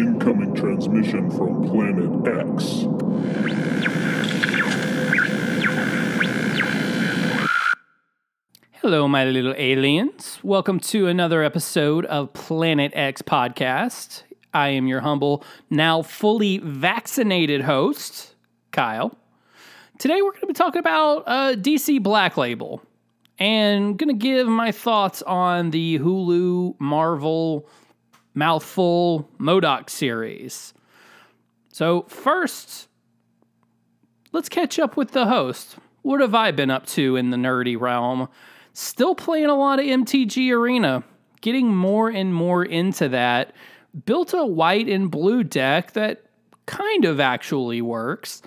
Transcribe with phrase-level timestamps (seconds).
[0.00, 2.86] Incoming transmission from Planet X.
[8.80, 10.38] Hello, my little aliens.
[10.42, 14.22] Welcome to another episode of Planet X Podcast.
[14.54, 18.36] I am your humble, now fully vaccinated host,
[18.70, 19.14] Kyle.
[19.98, 22.80] Today we're going to be talking about uh, DC Black Label
[23.38, 27.68] and going to give my thoughts on the Hulu Marvel
[28.34, 30.74] Mouthful MODOK series.
[31.72, 32.88] So, first,
[34.32, 35.76] let's catch up with the host.
[36.02, 38.28] What have I been up to in the nerdy realm?
[38.72, 41.04] Still playing a lot of MTG Arena,
[41.40, 43.52] getting more and more into that.
[44.06, 46.24] Built a white and blue deck that
[46.66, 48.42] kind of actually works.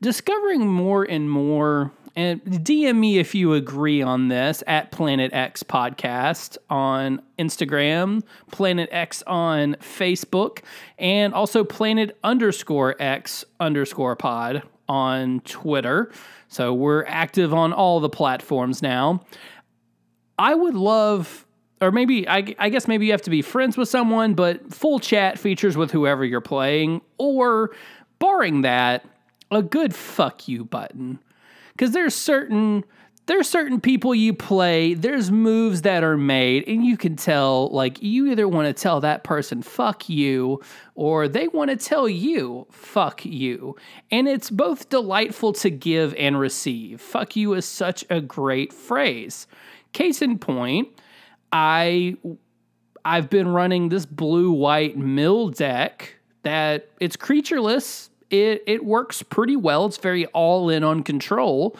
[0.00, 5.62] Discovering more and more, and DM me if you agree on this at Planet X
[5.62, 10.60] Podcast on Instagram, Planet X on Facebook,
[10.98, 16.10] and also Planet underscore X underscore pod on Twitter.
[16.48, 19.22] So we're active on all the platforms now.
[20.38, 21.46] I would love,
[21.82, 25.00] or maybe, I, I, guess maybe you have to be friends with someone, but full
[25.00, 27.74] chat features with whoever you're playing, or
[28.18, 29.04] barring that,
[29.50, 31.18] a good fuck you button.
[31.76, 32.84] Because there's certain.
[33.26, 38.00] There's certain people you play, there's moves that are made, and you can tell, like,
[38.00, 40.62] you either want to tell that person, fuck you,
[40.94, 43.74] or they want to tell you, fuck you.
[44.12, 47.00] And it's both delightful to give and receive.
[47.00, 49.48] Fuck you is such a great phrase.
[49.92, 50.90] Case in point,
[51.50, 52.16] I
[53.04, 58.10] I've been running this blue white mill deck that it's creatureless.
[58.30, 59.86] It it works pretty well.
[59.86, 61.76] It's very all in on control.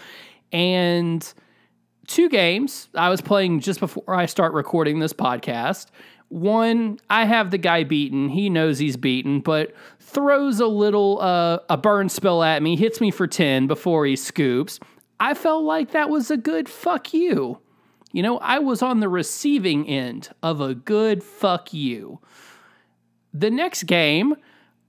[0.52, 1.32] And
[2.06, 5.86] two games I was playing just before I start recording this podcast.
[6.28, 8.28] One, I have the guy beaten.
[8.28, 13.00] He knows he's beaten, but throws a little uh, a burn spell at me, hits
[13.00, 14.80] me for 10 before he scoops.
[15.20, 17.60] I felt like that was a good fuck you.
[18.12, 22.20] You know, I was on the receiving end of a good fuck you.
[23.32, 24.36] The next game,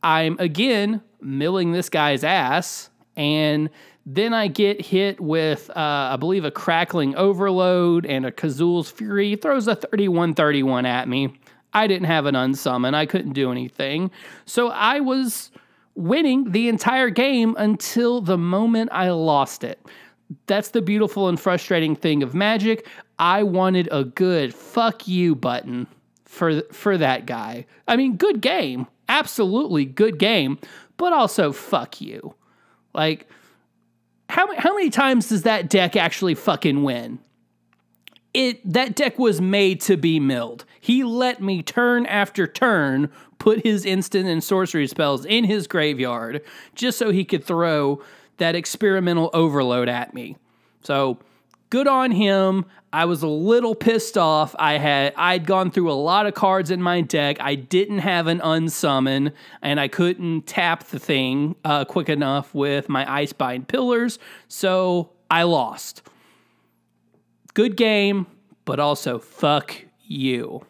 [0.04, 3.70] I'm again milling this guy's ass, and
[4.06, 9.32] then I get hit with, uh, I believe, a crackling overload and a Kazul's Fury.
[9.32, 11.34] He throws a 31 31 at me.
[11.74, 14.10] I didn't have an unsummon, I couldn't do anything.
[14.46, 15.52] So I was
[15.96, 19.86] winning the entire game until the moment I lost it.
[20.46, 22.88] That's the beautiful and frustrating thing of Magic.
[23.20, 25.88] I wanted a good fuck you button
[26.26, 27.66] for for that guy.
[27.88, 28.88] I mean, good game.
[29.10, 30.60] Absolutely good game,
[30.98, 32.36] but also fuck you.
[32.94, 33.28] Like
[34.30, 37.20] how how many times does that deck actually fucking win?
[38.34, 40.66] It that deck was made to be milled.
[40.80, 43.10] He let me turn after turn
[43.40, 46.44] put his instant and sorcery spells in his graveyard
[46.76, 48.02] just so he could throw
[48.38, 50.36] that experimental overload at me.
[50.82, 51.20] So
[51.70, 52.66] good on him.
[52.92, 54.56] I was a little pissed off.
[54.58, 57.38] I had I'd gone through a lot of cards in my deck.
[57.40, 62.88] I didn't have an unsummon, and I couldn't tap the thing uh, quick enough with
[62.88, 66.02] my Icebind pillars, so I lost.
[67.54, 68.28] Good game,
[68.66, 70.66] but also fuck you.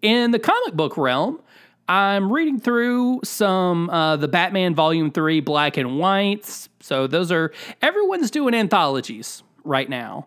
[0.00, 1.40] In the comic book realm,
[1.88, 6.68] I'm reading through some uh, the Batman Volume Three black and whites.
[6.80, 10.26] So those are everyone's doing anthologies right now.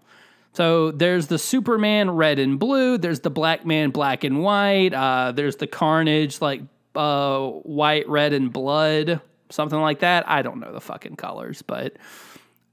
[0.53, 2.97] So there's the Superman red and blue.
[2.97, 4.94] There's the Batman black and white.
[4.94, 6.62] Uh, there's the Carnage like
[6.96, 9.19] uh, white, red, and blood,
[9.50, 10.29] something like that.
[10.29, 11.97] I don't know the fucking colors, but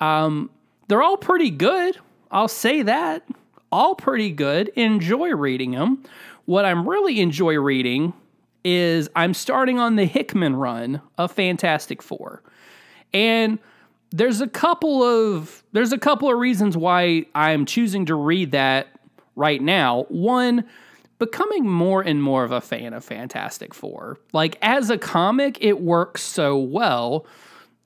[0.01, 0.49] um,
[0.87, 1.99] they're all pretty good.
[2.31, 3.27] I'll say that.
[3.73, 4.69] All pretty good.
[4.77, 6.05] Enjoy reading them.
[6.45, 8.13] What I'm really enjoy reading
[8.65, 12.43] is I'm starting on the Hickman run of Fantastic Four.
[13.13, 13.59] And
[14.13, 18.89] there's a couple of there's a couple of reasons why I'm choosing to read that
[19.35, 20.05] right now.
[20.09, 20.65] One,
[21.19, 24.19] becoming more and more of a fan of Fantastic Four.
[24.33, 27.27] Like as a comic, it works so well,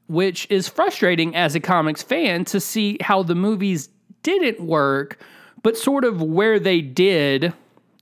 [0.08, 3.88] which is frustrating as a comics fan to see how the movies
[4.22, 5.20] didn't work,
[5.62, 7.52] but sort of where they did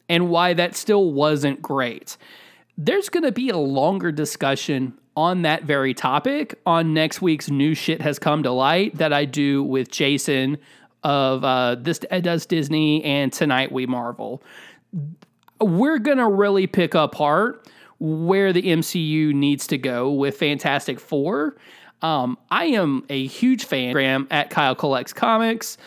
[0.09, 2.17] and why that still wasn't great
[2.77, 7.75] there's going to be a longer discussion on that very topic on next week's new
[7.75, 10.59] shit has come to light that I do with Jason
[11.03, 14.43] of uh, this does Disney and tonight we Marvel.
[15.61, 17.69] We're gonna really pick apart
[18.01, 21.57] where the MCU needs to go with Fantastic Four.
[22.03, 23.93] Um, I am a huge fan.
[23.93, 25.79] Graham at Kyle Collects Comics.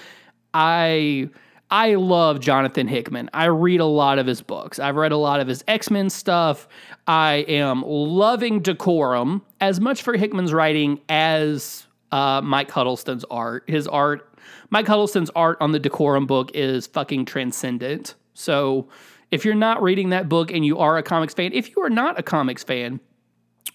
[0.53, 1.30] I
[1.69, 3.30] I love Jonathan Hickman.
[3.34, 4.80] I read a lot of his books.
[4.80, 6.68] I've read a lot of his X Men stuff.
[7.08, 13.66] I am loving Decorum as much for Hickman's writing as uh, Mike Huddleston's art.
[13.68, 14.34] His art,
[14.69, 18.16] Mike Huddleston's art on the Decorum book is fucking transcendent.
[18.34, 18.88] So
[19.30, 21.90] if you're not reading that book and you are a comics fan, if you are
[21.90, 23.02] not a comics fan,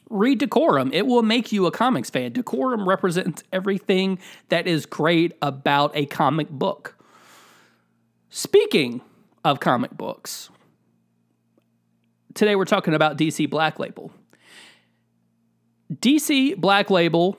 [0.09, 0.91] read Decorum.
[0.95, 2.33] It will make you a comics fan.
[2.33, 4.19] Decorum represents everything
[4.49, 6.97] that is great about a comic book.
[8.35, 9.03] Speaking
[9.45, 10.49] of comic books,
[12.33, 14.11] today we're talking about DC Black Label.
[15.97, 17.37] DC Black Label,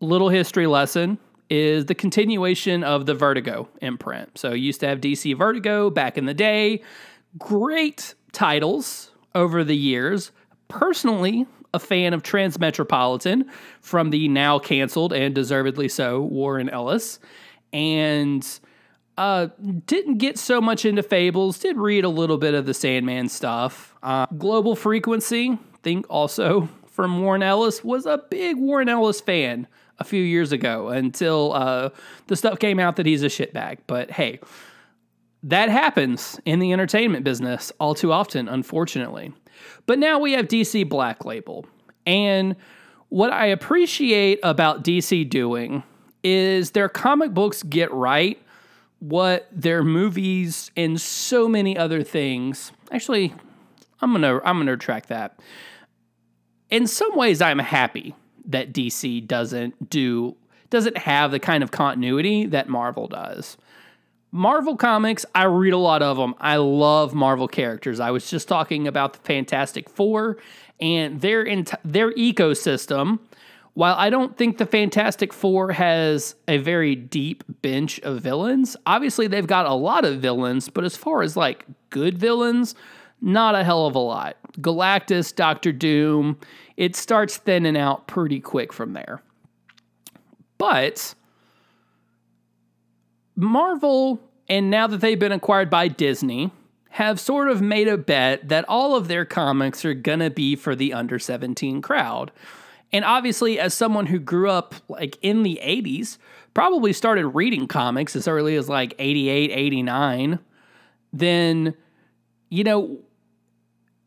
[0.00, 1.18] little history lesson,
[1.48, 4.36] is the continuation of the Vertigo imprint.
[4.36, 6.82] So, used to have DC Vertigo back in the day.
[7.38, 10.32] Great titles over the years.
[10.66, 13.44] Personally, a fan of Transmetropolitan
[13.80, 17.20] from the now canceled and deservedly so Warren Ellis.
[17.72, 18.44] And
[19.16, 19.48] uh,
[19.86, 21.58] didn't get so much into Fables.
[21.58, 23.94] Did read a little bit of the Sandman stuff.
[24.02, 29.66] Uh, Global Frequency, think also from Warren Ellis, was a big Warren Ellis fan
[29.98, 31.88] a few years ago until uh,
[32.26, 33.78] the stuff came out that he's a shitbag.
[33.86, 34.40] But hey,
[35.42, 39.32] that happens in the entertainment business all too often, unfortunately.
[39.86, 41.64] But now we have DC Black Label.
[42.04, 42.56] And
[43.08, 45.82] what I appreciate about DC doing
[46.22, 48.38] is their comic books get right
[49.08, 52.72] what their movies and so many other things.
[52.90, 53.34] Actually,
[54.00, 55.38] I'm gonna I'm gonna retract that.
[56.70, 58.14] In some ways, I'm happy
[58.46, 60.36] that DC doesn't do
[60.70, 63.56] doesn't have the kind of continuity that Marvel does.
[64.32, 66.34] Marvel comics, I read a lot of them.
[66.40, 68.00] I love Marvel characters.
[68.00, 70.38] I was just talking about the Fantastic Four
[70.80, 73.20] and their ent- their ecosystem
[73.76, 79.26] while I don't think the Fantastic Four has a very deep bench of villains, obviously
[79.26, 82.74] they've got a lot of villains, but as far as like good villains,
[83.20, 84.38] not a hell of a lot.
[84.62, 86.38] Galactus, Doctor Doom,
[86.78, 89.20] it starts thinning out pretty quick from there.
[90.56, 91.14] But
[93.34, 96.50] Marvel, and now that they've been acquired by Disney,
[96.92, 100.74] have sort of made a bet that all of their comics are gonna be for
[100.74, 102.32] the under 17 crowd.
[102.92, 106.18] And obviously, as someone who grew up like in the 80s,
[106.54, 110.38] probably started reading comics as early as like 88, 89,
[111.12, 111.74] then,
[112.48, 112.98] you know,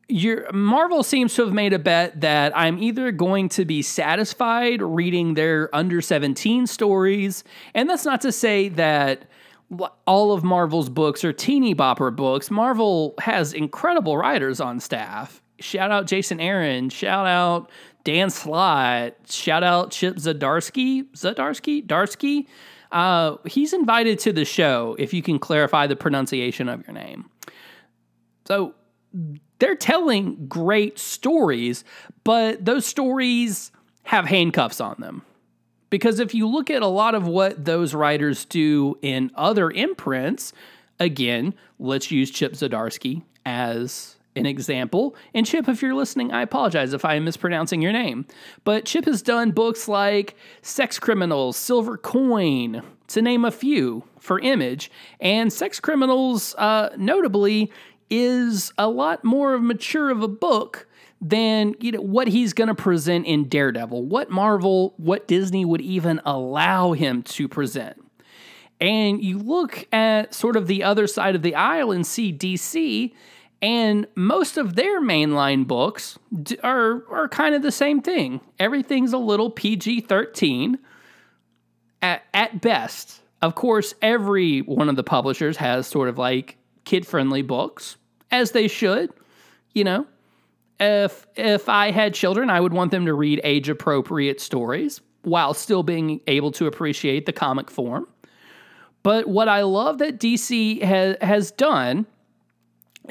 [0.10, 4.81] your Marvel seems to have made a bet that I'm either going to be satisfied
[4.81, 7.44] reading their under 17 stories,
[7.76, 9.26] and that's not to say that
[10.08, 12.50] all of Marvel's books are teeny bopper books.
[12.50, 15.44] Marvel has incredible writers on staff.
[15.60, 17.70] Shout out Jason Aaron, shout out
[18.09, 22.47] Dan Slott, shout out Chip Zadarsky, Zadarsky, Darsky.
[22.91, 27.29] Uh, he's invited to the show if you can clarify the pronunciation of your name.
[28.47, 28.73] So
[29.59, 31.83] they're telling great stories,
[32.23, 33.71] but those stories
[34.01, 35.21] have handcuffs on them.
[35.91, 40.51] Because if you look at a lot of what those writers do in other imprints,
[41.00, 45.15] again, let's use Chip Zadarsky as an example.
[45.33, 48.25] And Chip, if you're listening, I apologize if I am mispronouncing your name.
[48.63, 54.39] But Chip has done books like Sex Criminals, Silver Coin, to name a few, for
[54.39, 54.89] Image.
[55.19, 57.71] And Sex Criminals, uh, notably,
[58.09, 60.87] is a lot more mature of a book
[61.21, 65.81] than you know what he's going to present in Daredevil, what Marvel, what Disney would
[65.81, 68.02] even allow him to present.
[68.80, 73.14] And you look at sort of the other side of the aisle and see DC
[73.61, 76.18] and most of their mainline books
[76.63, 78.39] are, are kind of the same thing.
[78.57, 80.78] Everything's a little PG 13
[82.01, 83.21] at, at best.
[83.42, 87.97] Of course, every one of the publishers has sort of like kid friendly books,
[88.31, 89.11] as they should.
[89.73, 90.07] You know,
[90.80, 95.54] if if I had children, I would want them to read age appropriate stories while
[95.54, 98.07] still being able to appreciate the comic form.
[99.04, 102.06] But what I love that DC has has done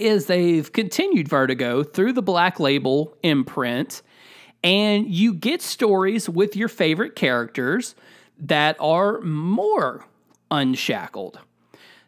[0.01, 4.03] is they've continued Vertigo through the Black Label imprint,
[4.63, 7.95] and you get stories with your favorite characters
[8.39, 10.05] that are more
[10.51, 11.41] unshackled.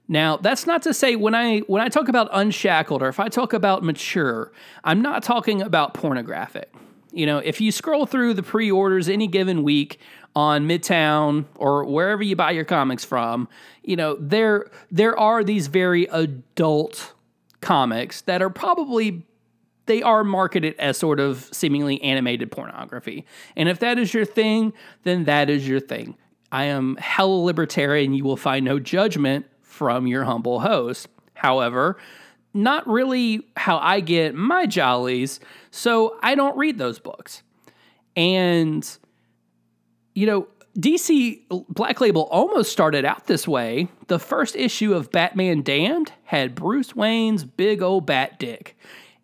[0.08, 3.28] Now, that's not to say when I when I talk about unshackled or if I
[3.28, 4.50] talk about mature,
[4.82, 6.74] I'm not talking about pornographic.
[7.12, 10.00] You know, if you scroll through the pre-orders any given week
[10.34, 13.48] on Midtown or wherever you buy your comics from,
[13.84, 17.12] you know, there there are these very adult
[17.60, 19.26] comics that are probably
[19.86, 23.26] they are marketed as sort of seemingly animated pornography.
[23.56, 26.16] And if that is your thing, then that is your thing.
[26.52, 28.14] I am hella libertarian.
[28.14, 31.08] You will find no judgment from your humble host.
[31.34, 31.96] However,
[32.54, 35.40] not really how I get my jollies,
[35.70, 37.42] so I don't read those books.
[38.14, 38.88] And,
[40.14, 40.48] you know,
[40.78, 43.88] DC Black Label almost started out this way.
[44.06, 48.76] The first issue of Batman Damned had Bruce Wayne's big old bat dick.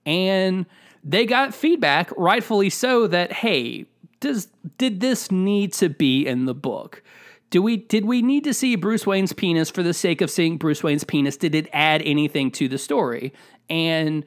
[0.05, 0.67] And
[1.05, 3.87] they got feedback, rightfully so, that hey,
[4.21, 4.49] does
[4.79, 7.03] did this need to be in the book?
[7.51, 10.59] Do we did we need to see Bruce Wayne's penis for the sake of seeing
[10.59, 11.37] Bruce Wayne's penis?
[11.37, 13.33] Did it add anything to the story?
[13.71, 14.25] And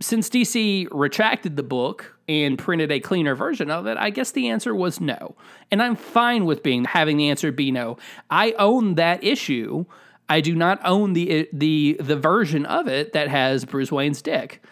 [0.00, 4.48] since DC retracted the book and printed a cleaner version of it, I guess the
[4.48, 5.36] answer was no.
[5.70, 7.98] And I'm fine with being having the answer be no.
[8.30, 9.84] I own that issue.
[10.28, 14.62] I do not own the the the version of it that has Bruce Wayne's dick.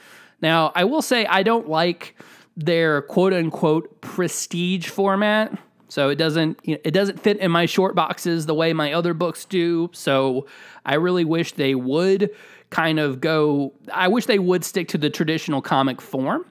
[0.41, 2.17] Now, I will say I don't like
[2.57, 5.57] their quote unquote prestige format.
[5.89, 8.93] So it doesn't you know, it doesn't fit in my short boxes the way my
[8.93, 9.91] other books do.
[9.93, 10.47] So
[10.85, 12.31] I really wish they would
[12.71, 16.45] kind of go I wish they would stick to the traditional comic form.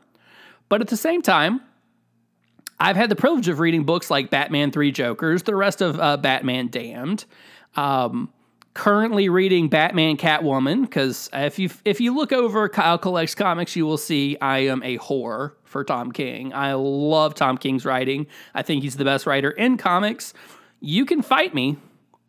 [0.69, 1.61] But at the same time,
[2.79, 6.17] I've had the privilege of reading books like Batman 3 Jokers, the rest of uh,
[6.17, 7.25] Batman Damned.
[7.75, 8.31] Um,
[8.73, 13.85] currently reading Batman Catwoman because if you if you look over Kyle Collects Comics, you
[13.85, 16.53] will see I am a whore for Tom King.
[16.53, 18.27] I love Tom King's writing.
[18.53, 20.33] I think he's the best writer in comics.
[20.79, 21.77] You can fight me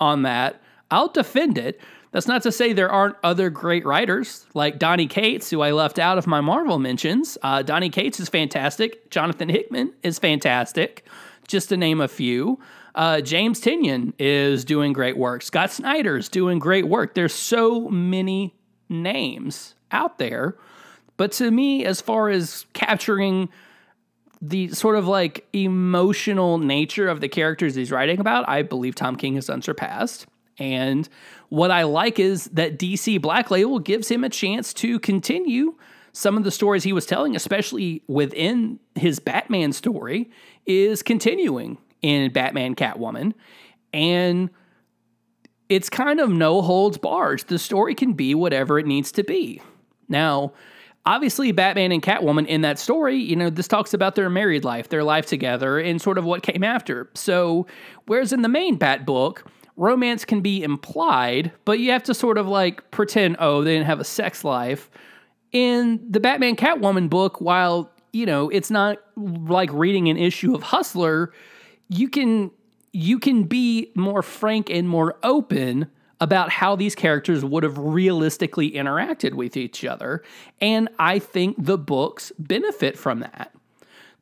[0.00, 0.62] on that.
[0.91, 1.81] I'll defend it.
[2.14, 5.99] That's not to say there aren't other great writers like Donny Cates, who I left
[5.99, 7.37] out of my Marvel mentions.
[7.42, 9.11] Uh, Donny Cates is fantastic.
[9.11, 11.04] Jonathan Hickman is fantastic,
[11.49, 12.61] just to name a few.
[12.94, 15.42] Uh, James Tynion is doing great work.
[15.42, 17.14] Scott Snyder's doing great work.
[17.14, 18.54] There's so many
[18.88, 20.56] names out there.
[21.16, 23.49] But to me, as far as capturing
[24.40, 29.16] the sort of like emotional nature of the characters he's writing about, I believe Tom
[29.16, 30.28] King is unsurpassed.
[30.59, 31.09] And
[31.49, 35.75] what I like is that DC Black Label gives him a chance to continue
[36.13, 40.31] some of the stories he was telling, especially within his Batman story,
[40.65, 43.35] is continuing in Batman Catwoman.
[43.93, 44.51] And
[45.69, 47.41] it's kind of no holds barred.
[47.49, 49.61] The story can be whatever it needs to be.
[50.09, 50.53] Now,
[51.05, 54.89] obviously, Batman and Catwoman in that story, you know, this talks about their married life,
[54.91, 57.11] their life together, and sort of what came after.
[57.15, 57.67] So,
[58.07, 62.38] whereas in the main Bat book, romance can be implied, but you have to sort
[62.38, 64.90] of like pretend, oh, they didn't have a sex life.
[65.52, 70.62] In the Batman Catwoman book, while, you know, it's not like reading an issue of
[70.62, 71.33] Hustler,
[71.88, 72.50] you can
[72.93, 75.90] you can be more frank and more open
[76.21, 80.23] about how these characters would have realistically interacted with each other.
[80.61, 83.52] And I think the books benefit from that.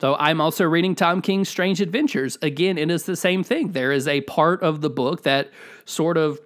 [0.02, 2.36] So I'm also reading Tom King's Strange Adventures.
[2.42, 3.70] Again, it is the same thing.
[3.70, 5.52] There is a part of the book that
[5.84, 6.40] sort of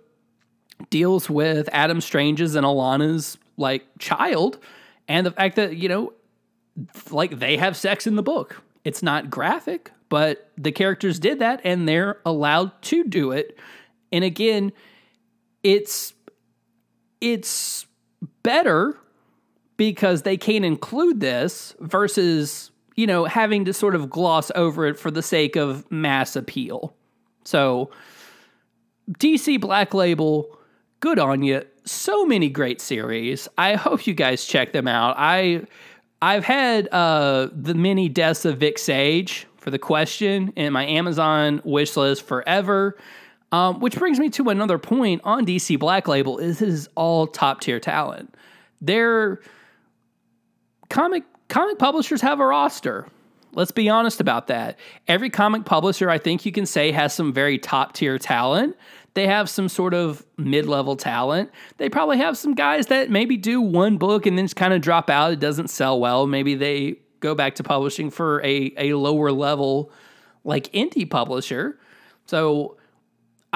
[0.91, 4.59] deals with Adam Strange's and Alanna's like child
[5.09, 6.13] and the fact that, you know,
[7.11, 8.63] like they have sex in the book.
[8.85, 13.59] It's not graphic, but the characters did that and they're allowed to do it.
[14.13, 14.71] And again,
[15.63, 16.13] it's
[17.23, 17.87] it's
[18.43, 18.99] better
[19.79, 24.99] because they can include this versus, you know, having to sort of gloss over it
[24.99, 26.95] for the sake of mass appeal.
[27.45, 27.91] So
[29.13, 30.59] DC Black Label,
[31.01, 31.63] good on you.
[31.85, 33.49] So many great series.
[33.57, 35.15] I hope you guys check them out.
[35.19, 35.63] I
[36.23, 41.61] I've had uh, the mini deaths of Vic Sage for the question in my Amazon
[41.65, 42.97] wish list forever.
[43.53, 47.29] Um, which brings me to another point on DC Black Label is this is all
[47.29, 48.35] top tier talent.
[48.81, 49.41] Their
[50.91, 53.09] comic comic publishers have a roster.
[53.53, 54.79] Let's be honest about that.
[55.09, 58.77] Every comic publisher, I think you can say, has some very top tier talent.
[59.15, 61.51] They have some sort of mid level talent.
[61.79, 64.83] They probably have some guys that maybe do one book and then just kind of
[64.83, 65.33] drop out.
[65.33, 66.27] It doesn't sell well.
[66.27, 69.91] Maybe they go back to publishing for a, a lower level,
[70.45, 71.79] like indie publisher.
[72.27, 72.77] So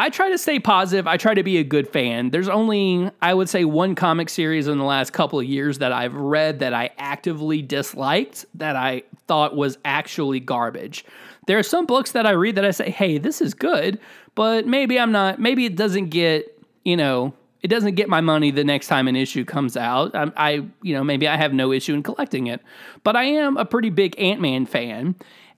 [0.00, 1.07] I try to stay positive.
[1.07, 2.30] I try to be a good fan.
[2.30, 5.92] There's only, I would say, one comic series in the last couple of years that
[5.92, 11.04] I've read that I actively disliked, that I thought was actually garbage.
[11.47, 14.00] There are some books that I read that I say, hey, this is good,
[14.35, 18.50] but maybe I'm not, maybe it doesn't get, you know, it doesn't get my money
[18.50, 20.14] the next time an issue comes out.
[20.14, 22.62] I, I, you know, maybe I have no issue in collecting it,
[23.04, 25.14] but I am a pretty big Ant Man fan,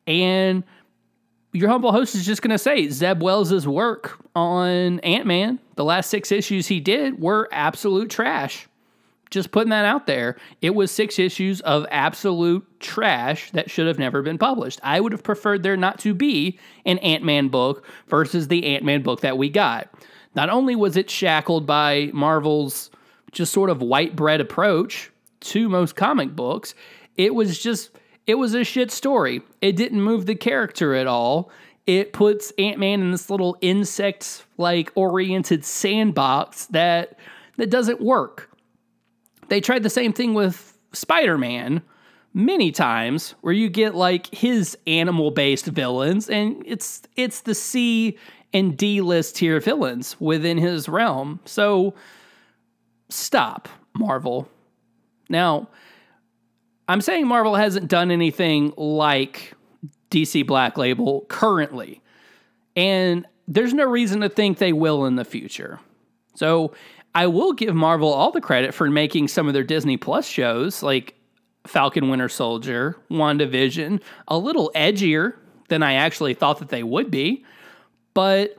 [0.09, 0.65] and
[1.53, 5.85] your humble host is just going to say Zeb Wells' work on Ant Man, the
[5.85, 8.69] last six issues he did were absolute trash.
[9.31, 10.37] Just putting that out there.
[10.61, 14.81] It was six issues of absolute trash that should have never been published.
[14.83, 18.85] I would have preferred there not to be an Ant Man book versus the Ant
[18.85, 19.89] Man book that we got.
[20.35, 22.91] Not only was it shackled by Marvel's
[23.31, 26.75] just sort of white bread approach to most comic books,
[27.17, 27.91] it was just
[28.27, 29.43] it was a shit story.
[29.61, 31.51] It didn't move the character at all.
[31.87, 37.19] It puts Ant Man in this little insect like oriented sandbox that
[37.57, 38.51] that doesn't work.
[39.49, 41.83] They tried the same thing with Spider Man
[42.35, 48.17] many times, where you get like his animal based villains, and it's it's the C
[48.53, 51.41] and D list tier villains within his realm.
[51.45, 51.95] So
[53.09, 54.49] stop, Marvel.
[55.29, 55.69] Now,
[56.93, 59.55] I'm saying Marvel hasn't done anything like
[60.11, 62.03] DC Black Label currently.
[62.77, 65.81] And there's no reason to think they will in the future.
[66.35, 66.75] So
[67.15, 70.83] I will give Marvel all the credit for making some of their Disney Plus shows
[70.83, 71.15] like
[71.67, 75.37] Falcon Winter Soldier, WandaVision, a little edgier
[75.69, 77.43] than I actually thought that they would be.
[78.13, 78.59] But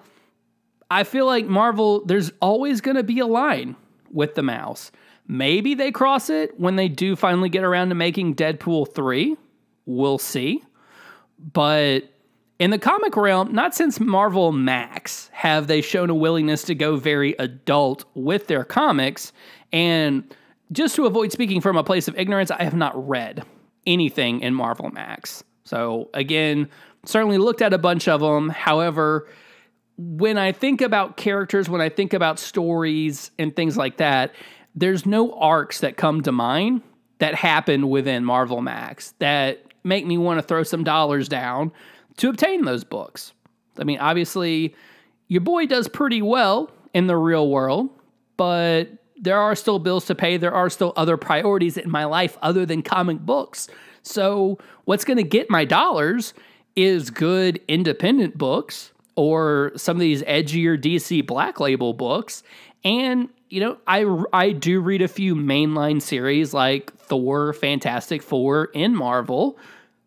[0.90, 3.76] I feel like Marvel, there's always going to be a line
[4.12, 4.92] with the mouse.
[5.28, 9.38] Maybe they cross it when they do finally get around to making Deadpool 3.
[9.86, 10.64] We'll see.
[11.40, 12.10] But
[12.60, 16.96] in the comic realm, not since Marvel Max have they shown a willingness to go
[16.98, 19.34] very adult with their comics.
[19.72, 20.34] And
[20.72, 23.44] just to avoid speaking from a place of ignorance, I have not read
[23.86, 25.44] anything in Marvel Max.
[25.64, 26.70] So again,
[27.06, 28.50] certainly looked at a bunch of them.
[28.50, 29.28] However,
[29.98, 34.34] when I think about characters, when I think about stories and things like that,
[34.76, 36.82] there's no arcs that come to mind
[37.20, 41.72] that happen within Marvel Max that make me want to throw some dollars down
[42.18, 43.34] to obtain those books.
[43.78, 44.76] I mean, obviously,
[45.28, 47.90] your boy does pretty well in the real world,
[48.38, 50.38] but there are still bills to pay.
[50.38, 53.68] There are still other priorities in my life other than comic books.
[54.02, 56.34] So, what's going to get my dollars
[56.76, 62.44] is good independent books or some of these edgier DC Black Label books.
[62.86, 68.66] And, you know, I, I do read a few mainline series like Thor, Fantastic Four,
[68.74, 69.58] in Marvel,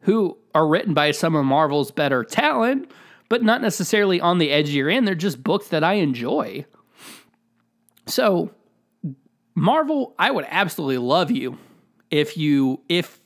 [0.01, 2.91] who are written by some of Marvel's better talent,
[3.29, 5.07] but not necessarily on the edgier end.
[5.07, 6.67] They're just books that I enjoy.
[8.07, 8.53] So,
[9.55, 11.59] Marvel, I would absolutely love you
[12.11, 13.21] if you if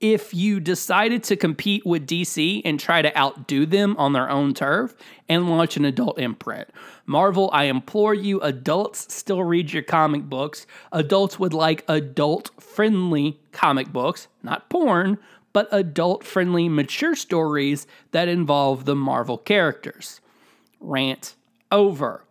[0.00, 4.54] if you decided to compete with DC and try to outdo them on their own
[4.54, 4.94] turf
[5.28, 6.68] and launch an adult imprint.
[7.04, 10.66] Marvel, I implore you, adults still read your comic books.
[10.92, 15.18] Adults would like adult friendly comic books, not porn,
[15.52, 20.20] but adult friendly, mature stories that involve the Marvel characters.
[20.78, 21.34] Rant
[21.72, 22.24] over.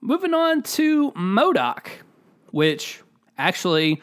[0.00, 1.86] Moving on to MODOK,
[2.50, 3.02] which
[3.38, 4.02] actually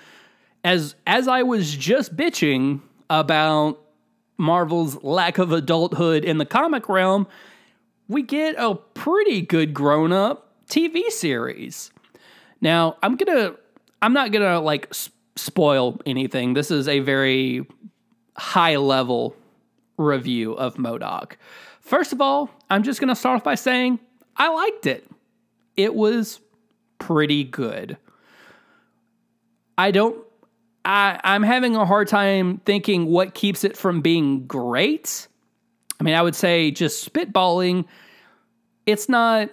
[0.64, 3.82] as as I was just bitching about
[4.38, 7.28] Marvel's lack of adulthood in the comic realm,
[8.08, 11.92] we get a pretty good grown up TV series.
[12.62, 13.60] Now, I'm going to
[14.02, 14.94] I'm not going to like
[15.36, 16.54] spoil anything.
[16.54, 17.66] This is a very
[18.38, 19.36] high level
[19.98, 21.34] review of MODOK.
[21.82, 24.00] First of all, I'm just going to start off by saying
[24.38, 25.10] I liked it.
[25.76, 26.40] It was
[26.98, 27.98] pretty good.
[29.78, 30.18] I don't
[30.86, 35.28] I, I'm having a hard time thinking what keeps it from being great.
[36.00, 37.86] I mean, I would say just spitballing.
[38.86, 39.50] It's not,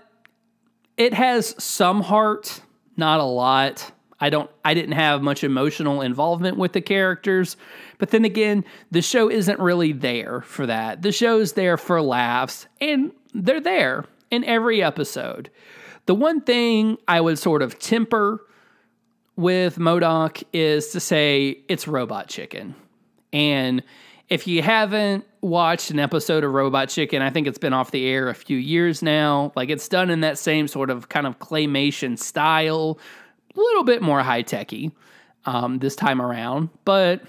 [0.97, 2.61] it has some heart,
[2.97, 3.93] not a lot.
[4.19, 7.57] I don't, I didn't have much emotional involvement with the characters.
[7.99, 11.03] But then again, the show isn't really there for that.
[11.03, 15.51] The show's there for laughs, and they're there in every episode.
[16.07, 18.45] The one thing I would sort of temper
[19.37, 22.75] with MODOK is to say it's Robot Chicken.
[23.33, 23.83] And
[24.29, 28.07] if you haven't watched an episode of Robot Chicken, I think it's been off the
[28.07, 29.53] air a few years now.
[29.55, 32.99] Like it's done in that same sort of kind of claymation style,
[33.55, 34.90] a little bit more high techy
[35.44, 37.22] um, this time around, but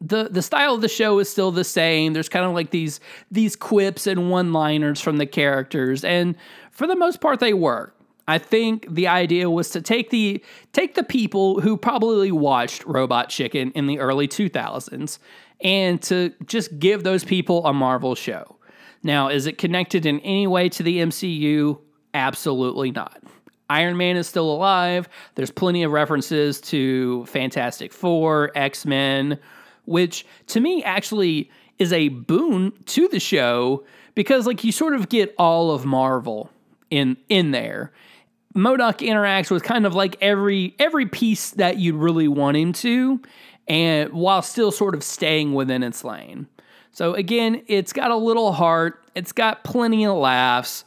[0.00, 2.12] the the style of the show is still the same.
[2.12, 6.36] There's kind of like these these quips and one liners from the characters, and
[6.70, 7.97] for the most part, they work.
[8.28, 13.30] I think the idea was to take the take the people who probably watched Robot
[13.30, 15.18] Chicken in the early 2000s
[15.62, 18.56] and to just give those people a Marvel show.
[19.02, 21.78] Now, is it connected in any way to the MCU?
[22.12, 23.22] Absolutely not.
[23.70, 25.08] Iron Man is still alive.
[25.34, 29.38] There's plenty of references to Fantastic Four, X Men,
[29.86, 35.08] which to me actually is a boon to the show because like you sort of
[35.08, 36.50] get all of Marvel
[36.90, 37.90] in in there.
[38.56, 43.20] MODOK interacts with kind of like every every piece that you'd really want him to,
[43.66, 46.48] and while still sort of staying within its lane.
[46.90, 49.04] So again, it's got a little heart.
[49.14, 50.84] It's got plenty of laughs.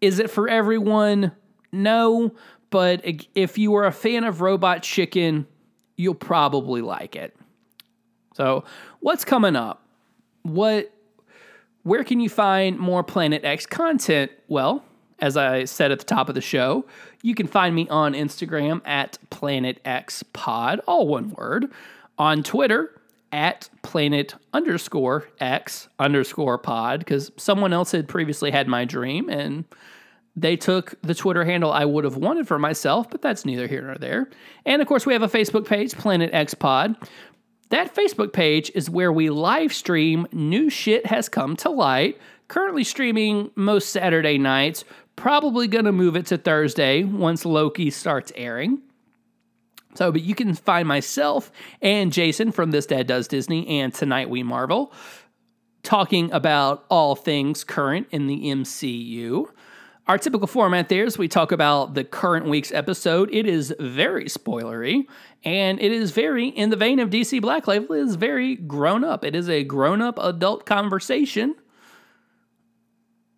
[0.00, 1.32] Is it for everyone?
[1.72, 2.34] No,
[2.70, 3.02] but
[3.34, 5.46] if you are a fan of Robot Chicken,
[5.96, 7.36] you'll probably like it.
[8.34, 8.64] So,
[9.00, 9.86] what's coming up?
[10.42, 10.90] What
[11.84, 14.32] where can you find more Planet X content?
[14.48, 14.84] Well,
[15.20, 16.84] as I said at the top of the show,
[17.22, 21.70] you can find me on Instagram at Planet X Pod, all one word,
[22.18, 23.00] on Twitter
[23.32, 29.64] at Planet underscore X underscore Pod, because someone else had previously had my dream and
[30.36, 33.82] they took the Twitter handle I would have wanted for myself, but that's neither here
[33.82, 34.28] nor there.
[34.66, 36.96] And of course, we have a Facebook page, Planet X Pod.
[37.70, 42.18] That Facebook page is where we live stream new shit has come to light.
[42.48, 44.84] Currently streaming most Saturday nights.
[45.16, 48.82] Probably going to move it to Thursday once Loki starts airing.
[49.94, 54.28] So, but you can find myself and Jason from This Dad Does Disney and Tonight
[54.28, 54.92] We Marvel
[55.84, 59.46] talking about all things current in the MCU.
[60.06, 63.30] Our typical format there is we talk about the current week's episode.
[63.32, 65.06] It is very spoilery,
[65.44, 69.04] and it is very, in the vein of DC Black Label, it is very grown
[69.04, 69.24] up.
[69.24, 71.54] It is a grown up adult conversation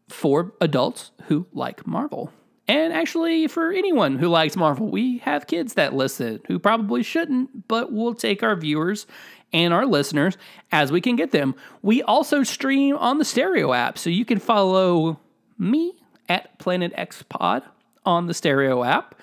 [0.08, 2.32] for adults who like Marvel.
[2.68, 7.68] And actually, for anyone who likes Marvel, we have kids that listen who probably shouldn't,
[7.68, 9.06] but we'll take our viewers
[9.52, 10.36] and our listeners
[10.72, 11.54] as we can get them.
[11.82, 15.20] We also stream on the Stereo app, so you can follow
[15.58, 15.94] me
[16.28, 17.62] at Planet X Pod
[18.04, 19.14] on the Stereo app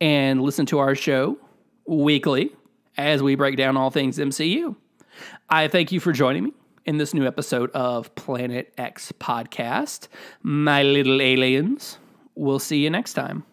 [0.00, 1.38] and listen to our show
[1.86, 2.52] weekly
[2.96, 4.76] as we break down all things MCU.
[5.48, 6.52] I thank you for joining me
[6.86, 10.08] in this new episode of Planet X Podcast.
[10.42, 11.98] My little aliens.
[12.34, 13.44] We'll see you next time.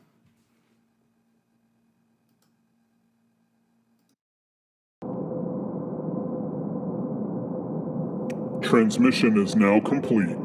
[8.61, 10.37] Transmission is now complete.